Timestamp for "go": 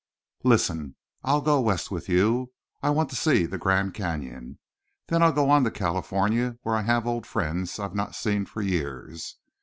1.41-1.61, 5.31-5.51